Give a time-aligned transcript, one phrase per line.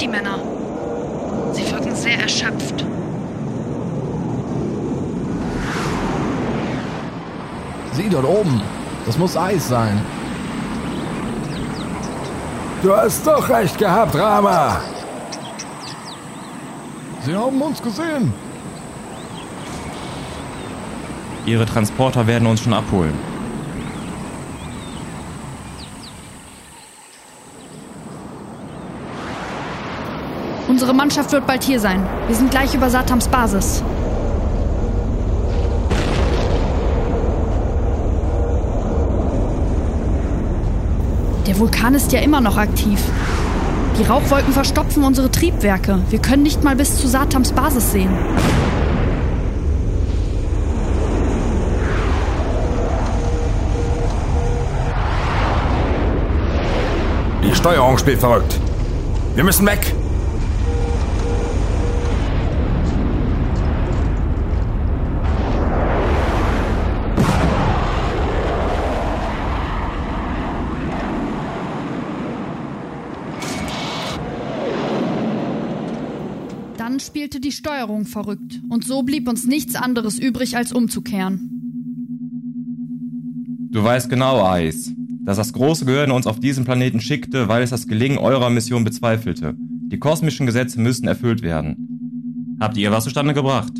[0.00, 0.38] die Männer.
[1.52, 2.84] Sie wirken sehr erschöpft.
[7.92, 8.62] Sieh dort oben.
[9.06, 10.00] Das muss Eis sein.
[12.82, 14.80] Du hast doch recht gehabt, Rama.
[17.24, 18.32] Sie haben uns gesehen.
[21.44, 23.27] Ihre Transporter werden uns schon abholen.
[30.68, 32.06] Unsere Mannschaft wird bald hier sein.
[32.26, 33.82] Wir sind gleich über Satams Basis.
[41.46, 43.00] Der Vulkan ist ja immer noch aktiv.
[43.98, 46.00] Die Rauchwolken verstopfen unsere Triebwerke.
[46.10, 48.10] Wir können nicht mal bis zu Satams Basis sehen.
[57.42, 58.60] Die Steuerung spielt verrückt.
[59.34, 59.94] Wir müssen weg.
[76.78, 78.62] Dann spielte die Steuerung verrückt.
[78.68, 81.50] Und so blieb uns nichts anderes übrig, als umzukehren.
[83.72, 84.92] Du weißt genau, Ais,
[85.24, 88.84] dass das große Gehirn uns auf diesen Planeten schickte, weil es das Gelingen eurer Mission
[88.84, 89.54] bezweifelte.
[89.58, 92.56] Die kosmischen Gesetze müssen erfüllt werden.
[92.60, 93.72] Habt ihr was zustande gebracht?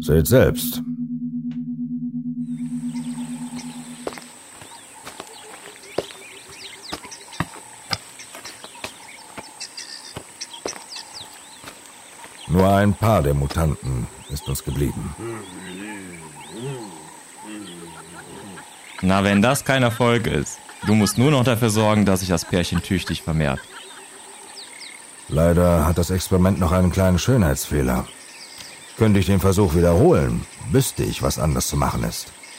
[0.00, 0.82] Seht selbst.
[12.50, 15.14] Nur ein paar der Mutanten ist uns geblieben.
[19.02, 20.58] Na, wenn das kein Erfolg ist.
[20.86, 23.60] Du musst nur noch dafür sorgen, dass sich das Pärchen tüchtig vermehrt.
[25.28, 28.06] Leider hat das Experiment noch einen kleinen Schönheitsfehler.
[28.96, 32.32] Könnte ich den Versuch wiederholen, wüsste ich, was anders zu machen ist.